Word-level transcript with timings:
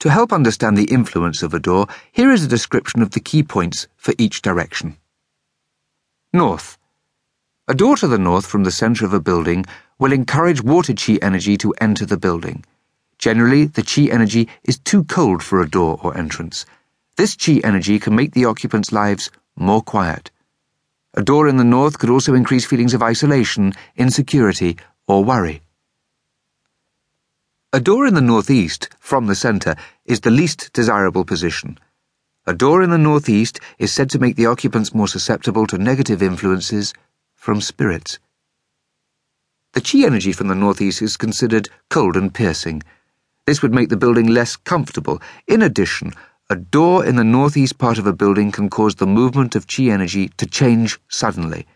To 0.00 0.10
help 0.10 0.32
understand 0.32 0.76
the 0.76 0.92
influence 0.92 1.42
of 1.42 1.52
a 1.52 1.58
door, 1.58 1.88
here 2.12 2.30
is 2.30 2.44
a 2.44 2.48
description 2.48 3.02
of 3.02 3.10
the 3.10 3.20
key 3.20 3.42
points 3.42 3.88
for 3.96 4.14
each 4.16 4.42
direction. 4.42 4.96
North. 6.32 6.78
A 7.66 7.74
door 7.74 7.96
to 7.96 8.06
the 8.06 8.16
north 8.16 8.46
from 8.46 8.62
the 8.62 8.70
center 8.70 9.04
of 9.04 9.12
a 9.12 9.20
building 9.20 9.64
will 9.98 10.12
encourage 10.12 10.62
water 10.62 10.94
chi 10.94 11.18
energy 11.20 11.56
to 11.56 11.74
enter 11.80 12.06
the 12.06 12.16
building. 12.16 12.64
Generally, 13.18 13.66
the 13.66 13.82
chi 13.82 14.02
energy 14.02 14.48
is 14.62 14.78
too 14.78 15.02
cold 15.02 15.42
for 15.42 15.60
a 15.60 15.68
door 15.68 15.98
or 16.00 16.16
entrance. 16.16 16.64
This 17.16 17.34
chi 17.34 17.60
energy 17.64 17.98
can 17.98 18.14
make 18.14 18.34
the 18.34 18.44
occupants' 18.44 18.92
lives 18.92 19.32
more 19.56 19.82
quiet. 19.82 20.30
A 21.14 21.22
door 21.22 21.48
in 21.48 21.56
the 21.56 21.64
north 21.64 21.98
could 21.98 22.10
also 22.10 22.34
increase 22.34 22.64
feelings 22.64 22.94
of 22.94 23.02
isolation, 23.02 23.72
insecurity, 23.96 24.76
or 25.08 25.24
worry. 25.24 25.62
A 27.70 27.80
door 27.80 28.06
in 28.06 28.14
the 28.14 28.22
northeast, 28.22 28.88
from 28.98 29.26
the 29.26 29.34
centre, 29.34 29.76
is 30.06 30.20
the 30.20 30.30
least 30.30 30.72
desirable 30.72 31.26
position. 31.26 31.78
A 32.46 32.54
door 32.54 32.82
in 32.82 32.88
the 32.88 32.96
northeast 32.96 33.60
is 33.78 33.92
said 33.92 34.08
to 34.08 34.18
make 34.18 34.36
the 34.36 34.46
occupants 34.46 34.94
more 34.94 35.06
susceptible 35.06 35.66
to 35.66 35.76
negative 35.76 36.22
influences 36.22 36.94
from 37.34 37.60
spirits. 37.60 38.18
The 39.74 39.82
chi 39.82 39.98
energy 39.98 40.32
from 40.32 40.48
the 40.48 40.54
northeast 40.54 41.02
is 41.02 41.18
considered 41.18 41.68
cold 41.90 42.16
and 42.16 42.32
piercing. 42.32 42.84
This 43.44 43.60
would 43.60 43.74
make 43.74 43.90
the 43.90 43.98
building 43.98 44.28
less 44.28 44.56
comfortable. 44.56 45.20
In 45.46 45.60
addition, 45.60 46.14
a 46.48 46.56
door 46.56 47.04
in 47.04 47.16
the 47.16 47.22
northeast 47.22 47.76
part 47.76 47.98
of 47.98 48.06
a 48.06 48.14
building 48.14 48.50
can 48.50 48.70
cause 48.70 48.94
the 48.94 49.06
movement 49.06 49.54
of 49.54 49.66
chi 49.66 49.82
energy 49.90 50.30
to 50.38 50.46
change 50.46 50.98
suddenly. 51.08 51.66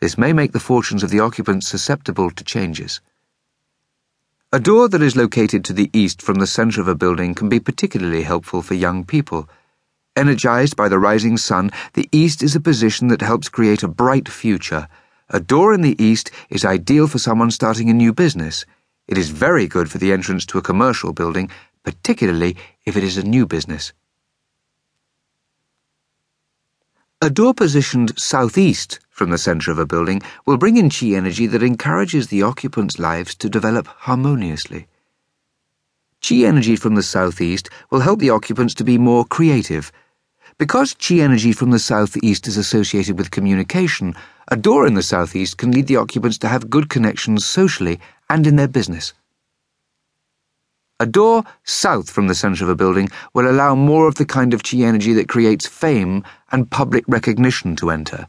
This 0.00 0.18
may 0.18 0.32
make 0.32 0.50
the 0.50 0.58
fortunes 0.58 1.04
of 1.04 1.10
the 1.10 1.20
occupants 1.20 1.68
susceptible 1.68 2.32
to 2.32 2.42
changes. 2.42 3.00
A 4.54 4.60
door 4.60 4.88
that 4.88 5.02
is 5.02 5.16
located 5.16 5.64
to 5.64 5.72
the 5.72 5.90
east 5.92 6.22
from 6.22 6.36
the 6.36 6.46
center 6.46 6.80
of 6.80 6.86
a 6.86 6.94
building 6.94 7.34
can 7.34 7.48
be 7.48 7.58
particularly 7.58 8.22
helpful 8.22 8.62
for 8.62 8.74
young 8.74 9.02
people. 9.04 9.48
Energized 10.14 10.76
by 10.76 10.88
the 10.88 11.00
rising 11.00 11.36
sun, 11.36 11.72
the 11.94 12.08
east 12.12 12.40
is 12.40 12.54
a 12.54 12.60
position 12.60 13.08
that 13.08 13.20
helps 13.20 13.48
create 13.48 13.82
a 13.82 13.88
bright 13.88 14.28
future. 14.28 14.86
A 15.28 15.40
door 15.40 15.74
in 15.74 15.80
the 15.80 16.00
east 16.00 16.30
is 16.50 16.64
ideal 16.64 17.08
for 17.08 17.18
someone 17.18 17.50
starting 17.50 17.90
a 17.90 17.92
new 17.92 18.12
business. 18.12 18.64
It 19.08 19.18
is 19.18 19.30
very 19.30 19.66
good 19.66 19.90
for 19.90 19.98
the 19.98 20.12
entrance 20.12 20.46
to 20.46 20.58
a 20.58 20.62
commercial 20.62 21.12
building, 21.12 21.50
particularly 21.82 22.56
if 22.84 22.96
it 22.96 23.02
is 23.02 23.18
a 23.18 23.24
new 23.24 23.46
business. 23.46 23.92
A 27.24 27.30
door 27.30 27.54
positioned 27.54 28.12
southeast 28.18 28.98
from 29.08 29.30
the 29.30 29.38
center 29.38 29.70
of 29.70 29.78
a 29.78 29.86
building 29.86 30.20
will 30.44 30.58
bring 30.58 30.76
in 30.76 30.90
chi 30.90 31.06
energy 31.16 31.46
that 31.46 31.62
encourages 31.62 32.26
the 32.26 32.42
occupants' 32.42 32.98
lives 32.98 33.34
to 33.36 33.48
develop 33.48 33.86
harmoniously. 33.86 34.88
Chi 36.20 36.44
energy 36.44 36.76
from 36.76 36.96
the 36.96 37.02
southeast 37.02 37.70
will 37.90 38.00
help 38.00 38.18
the 38.20 38.28
occupants 38.28 38.74
to 38.74 38.84
be 38.84 38.98
more 38.98 39.24
creative. 39.24 39.90
Because 40.58 40.92
chi 40.92 41.14
energy 41.14 41.54
from 41.54 41.70
the 41.70 41.78
southeast 41.78 42.46
is 42.46 42.58
associated 42.58 43.16
with 43.16 43.30
communication, 43.30 44.14
a 44.48 44.56
door 44.58 44.86
in 44.86 44.92
the 44.92 45.02
southeast 45.02 45.56
can 45.56 45.70
lead 45.70 45.86
the 45.86 45.96
occupants 45.96 46.36
to 46.36 46.48
have 46.48 46.68
good 46.68 46.90
connections 46.90 47.46
socially 47.46 48.00
and 48.28 48.46
in 48.46 48.56
their 48.56 48.68
business. 48.68 49.14
A 51.00 51.06
door 51.06 51.42
south 51.64 52.08
from 52.08 52.28
the 52.28 52.36
center 52.36 52.62
of 52.62 52.70
a 52.70 52.76
building 52.76 53.08
will 53.32 53.50
allow 53.50 53.74
more 53.74 54.06
of 54.06 54.14
the 54.14 54.24
kind 54.24 54.54
of 54.54 54.62
chi 54.62 54.76
energy 54.76 55.12
that 55.14 55.28
creates 55.28 55.66
fame 55.66 56.22
and 56.52 56.70
public 56.70 57.04
recognition 57.08 57.74
to 57.76 57.90
enter. 57.90 58.28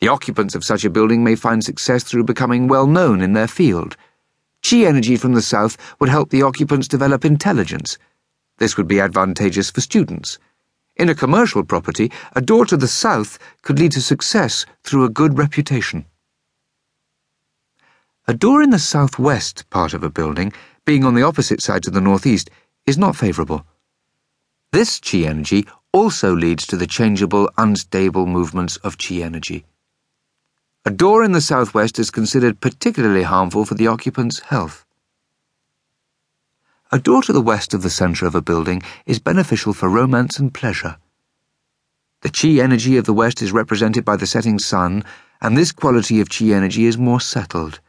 The 0.00 0.08
occupants 0.08 0.54
of 0.54 0.62
such 0.62 0.84
a 0.84 0.90
building 0.90 1.24
may 1.24 1.36
find 1.36 1.64
success 1.64 2.04
through 2.04 2.24
becoming 2.24 2.68
well 2.68 2.86
known 2.86 3.22
in 3.22 3.32
their 3.32 3.48
field. 3.48 3.96
Chi 4.62 4.84
energy 4.84 5.16
from 5.16 5.32
the 5.32 5.40
south 5.40 5.78
would 5.98 6.10
help 6.10 6.28
the 6.28 6.42
occupants 6.42 6.86
develop 6.86 7.24
intelligence. 7.24 7.96
This 8.58 8.76
would 8.76 8.86
be 8.86 9.00
advantageous 9.00 9.70
for 9.70 9.80
students. 9.80 10.38
In 10.96 11.08
a 11.08 11.14
commercial 11.14 11.64
property, 11.64 12.12
a 12.34 12.42
door 12.42 12.66
to 12.66 12.76
the 12.76 12.88
south 12.88 13.38
could 13.62 13.78
lead 13.78 13.92
to 13.92 14.02
success 14.02 14.66
through 14.84 15.04
a 15.04 15.08
good 15.08 15.38
reputation. 15.38 16.04
A 18.30 18.32
door 18.32 18.62
in 18.62 18.70
the 18.70 18.78
southwest 18.78 19.68
part 19.70 19.92
of 19.92 20.04
a 20.04 20.08
building 20.08 20.52
being 20.84 21.04
on 21.04 21.16
the 21.16 21.22
opposite 21.24 21.60
side 21.60 21.82
to 21.82 21.90
the 21.90 22.00
northeast, 22.00 22.48
is 22.86 22.96
not 22.96 23.16
favourable. 23.16 23.66
This 24.70 25.00
chi 25.00 25.22
energy 25.22 25.66
also 25.92 26.32
leads 26.32 26.64
to 26.68 26.76
the 26.76 26.86
changeable, 26.86 27.50
unstable 27.58 28.26
movements 28.26 28.76
of 28.84 28.98
chi 28.98 29.16
energy. 29.16 29.64
A 30.84 30.92
door 30.92 31.24
in 31.24 31.32
the 31.32 31.40
southwest 31.40 31.98
is 31.98 32.12
considered 32.12 32.60
particularly 32.60 33.24
harmful 33.24 33.64
for 33.64 33.74
the 33.74 33.88
occupant's 33.88 34.38
health. 34.38 34.86
A 36.92 37.00
door 37.00 37.24
to 37.24 37.32
the 37.32 37.40
west 37.40 37.74
of 37.74 37.82
the 37.82 37.90
centre 37.90 38.26
of 38.26 38.36
a 38.36 38.40
building 38.40 38.80
is 39.06 39.18
beneficial 39.18 39.72
for 39.72 39.88
romance 39.88 40.38
and 40.38 40.54
pleasure. 40.54 40.98
The 42.20 42.30
chi 42.30 42.62
energy 42.62 42.96
of 42.96 43.06
the 43.06 43.12
west 43.22 43.42
is 43.42 43.50
represented 43.50 44.04
by 44.04 44.14
the 44.14 44.28
setting 44.28 44.60
sun, 44.60 45.02
and 45.40 45.56
this 45.56 45.72
quality 45.72 46.20
of 46.20 46.28
chi 46.28 46.44
energy 46.50 46.84
is 46.84 46.96
more 46.96 47.20
settled. 47.20 47.80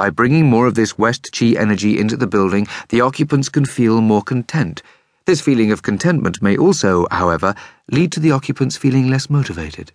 By 0.00 0.08
bringing 0.08 0.46
more 0.48 0.66
of 0.66 0.76
this 0.76 0.96
West 0.96 1.28
Chi 1.30 1.48
energy 1.58 1.98
into 2.00 2.16
the 2.16 2.26
building, 2.26 2.66
the 2.88 3.02
occupants 3.02 3.50
can 3.50 3.66
feel 3.66 4.00
more 4.00 4.22
content. 4.22 4.82
This 5.26 5.42
feeling 5.42 5.72
of 5.72 5.82
contentment 5.82 6.40
may 6.40 6.56
also, 6.56 7.06
however, 7.10 7.54
lead 7.92 8.10
to 8.12 8.20
the 8.20 8.30
occupants 8.30 8.78
feeling 8.78 9.10
less 9.10 9.28
motivated. 9.28 9.92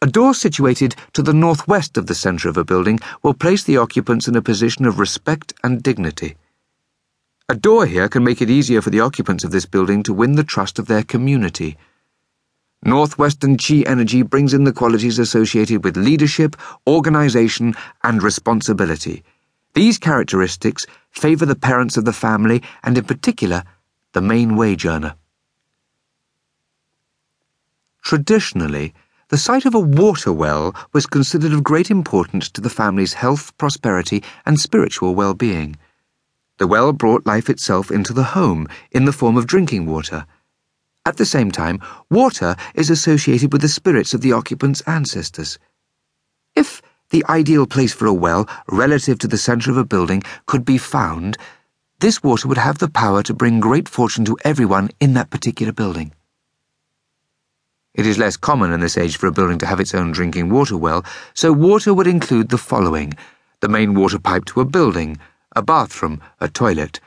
A 0.00 0.06
door 0.06 0.32
situated 0.32 0.94
to 1.14 1.22
the 1.22 1.32
northwest 1.32 1.98
of 1.98 2.06
the 2.06 2.14
centre 2.14 2.48
of 2.48 2.56
a 2.56 2.62
building 2.62 3.00
will 3.24 3.34
place 3.34 3.64
the 3.64 3.78
occupants 3.78 4.28
in 4.28 4.36
a 4.36 4.42
position 4.42 4.86
of 4.86 5.00
respect 5.00 5.52
and 5.64 5.82
dignity. 5.82 6.36
A 7.48 7.56
door 7.56 7.84
here 7.84 8.08
can 8.08 8.22
make 8.22 8.40
it 8.40 8.48
easier 8.48 8.80
for 8.80 8.90
the 8.90 9.00
occupants 9.00 9.42
of 9.42 9.50
this 9.50 9.66
building 9.66 10.04
to 10.04 10.14
win 10.14 10.36
the 10.36 10.44
trust 10.44 10.78
of 10.78 10.86
their 10.86 11.02
community. 11.02 11.76
Northwestern 12.82 13.56
Chi 13.56 13.82
energy 13.86 14.22
brings 14.22 14.54
in 14.54 14.64
the 14.64 14.72
qualities 14.72 15.18
associated 15.18 15.84
with 15.84 15.96
leadership, 15.96 16.56
organization, 16.86 17.74
and 18.04 18.22
responsibility. 18.22 19.24
These 19.74 19.98
characteristics 19.98 20.86
favor 21.10 21.44
the 21.44 21.56
parents 21.56 21.96
of 21.96 22.04
the 22.04 22.12
family 22.12 22.62
and, 22.82 22.96
in 22.96 23.04
particular, 23.04 23.64
the 24.12 24.20
main 24.20 24.56
wage 24.56 24.86
earner. 24.86 25.16
Traditionally, 28.02 28.94
the 29.28 29.36
site 29.36 29.66
of 29.66 29.74
a 29.74 29.80
water 29.80 30.32
well 30.32 30.74
was 30.94 31.04
considered 31.04 31.52
of 31.52 31.62
great 31.62 31.90
importance 31.90 32.48
to 32.50 32.60
the 32.62 32.70
family's 32.70 33.12
health, 33.12 33.56
prosperity, 33.58 34.22
and 34.46 34.58
spiritual 34.58 35.14
well 35.14 35.34
being. 35.34 35.76
The 36.56 36.66
well 36.66 36.92
brought 36.92 37.26
life 37.26 37.50
itself 37.50 37.90
into 37.90 38.14
the 38.14 38.32
home 38.34 38.66
in 38.90 39.04
the 39.04 39.12
form 39.12 39.36
of 39.36 39.46
drinking 39.46 39.84
water. 39.84 40.24
At 41.08 41.16
the 41.16 41.24
same 41.24 41.50
time, 41.50 41.80
water 42.10 42.54
is 42.74 42.90
associated 42.90 43.50
with 43.50 43.62
the 43.62 43.68
spirits 43.80 44.12
of 44.12 44.20
the 44.20 44.34
occupant's 44.34 44.82
ancestors. 44.82 45.58
If 46.54 46.82
the 47.08 47.24
ideal 47.30 47.66
place 47.66 47.94
for 47.94 48.04
a 48.04 48.12
well, 48.12 48.46
relative 48.68 49.18
to 49.20 49.26
the 49.26 49.38
centre 49.38 49.70
of 49.70 49.78
a 49.78 49.86
building, 49.86 50.22
could 50.44 50.66
be 50.66 50.76
found, 50.76 51.38
this 52.00 52.22
water 52.22 52.46
would 52.46 52.58
have 52.58 52.76
the 52.76 52.90
power 52.90 53.22
to 53.22 53.32
bring 53.32 53.58
great 53.58 53.88
fortune 53.88 54.26
to 54.26 54.36
everyone 54.44 54.90
in 55.00 55.14
that 55.14 55.30
particular 55.30 55.72
building. 55.72 56.12
It 57.94 58.04
is 58.04 58.18
less 58.18 58.36
common 58.36 58.70
in 58.70 58.80
this 58.80 58.98
age 58.98 59.16
for 59.16 59.28
a 59.28 59.32
building 59.32 59.56
to 59.60 59.66
have 59.66 59.80
its 59.80 59.94
own 59.94 60.12
drinking 60.12 60.50
water 60.50 60.76
well, 60.76 61.06
so 61.32 61.54
water 61.54 61.94
would 61.94 62.06
include 62.06 62.50
the 62.50 62.58
following 62.58 63.14
the 63.60 63.68
main 63.70 63.94
water 63.94 64.18
pipe 64.18 64.44
to 64.44 64.60
a 64.60 64.66
building, 64.66 65.16
a 65.56 65.62
bathroom, 65.62 66.20
a 66.38 66.48
toilet, 66.48 67.00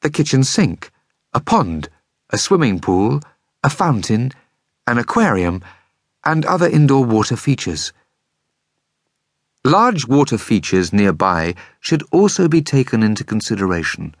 the 0.00 0.10
kitchen 0.10 0.42
sink, 0.42 0.90
a 1.32 1.38
pond, 1.38 1.88
a 2.32 2.38
swimming 2.38 2.80
pool, 2.80 3.20
a 3.62 3.68
fountain, 3.68 4.32
an 4.86 4.96
aquarium, 4.96 5.62
and 6.24 6.46
other 6.46 6.66
indoor 6.66 7.04
water 7.04 7.36
features. 7.36 7.92
Large 9.64 10.08
water 10.08 10.38
features 10.38 10.92
nearby 10.92 11.54
should 11.78 12.02
also 12.10 12.48
be 12.48 12.62
taken 12.62 13.02
into 13.02 13.22
consideration. 13.22 14.14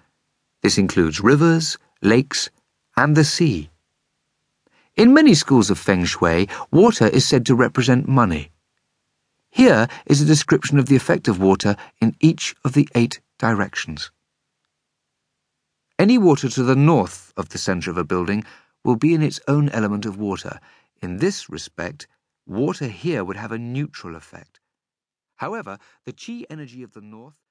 This 0.62 0.78
includes 0.78 1.20
rivers, 1.20 1.78
lakes, 2.02 2.50
and 2.96 3.16
the 3.16 3.24
sea. 3.24 3.70
In 4.94 5.14
many 5.14 5.34
schools 5.34 5.70
of 5.70 5.78
Feng 5.78 6.04
Shui, 6.04 6.48
water 6.70 7.06
is 7.06 7.24
said 7.24 7.46
to 7.46 7.54
represent 7.54 8.06
money. 8.06 8.50
Here 9.50 9.88
is 10.06 10.20
a 10.20 10.26
description 10.26 10.78
of 10.78 10.86
the 10.86 10.96
effect 10.96 11.28
of 11.28 11.40
water 11.40 11.76
in 12.00 12.14
each 12.20 12.54
of 12.64 12.74
the 12.74 12.88
eight 12.94 13.20
directions. 13.38 14.10
Any 15.98 16.18
water 16.18 16.48
to 16.48 16.62
the 16.62 16.76
north 16.76 17.32
of 17.36 17.50
the 17.50 17.58
centre 17.58 17.90
of 17.90 17.96
a 17.96 18.04
building 18.04 18.44
will 18.84 18.96
be 18.96 19.14
in 19.14 19.22
its 19.22 19.40
own 19.46 19.68
element 19.68 20.06
of 20.06 20.18
water. 20.18 20.58
In 21.00 21.18
this 21.18 21.48
respect, 21.48 22.06
water 22.46 22.88
here 22.88 23.24
would 23.24 23.36
have 23.36 23.52
a 23.52 23.58
neutral 23.58 24.16
effect. 24.16 24.60
However, 25.36 25.78
the 26.04 26.12
chi 26.12 26.44
energy 26.48 26.82
of 26.82 26.92
the 26.92 27.00
north 27.00 27.36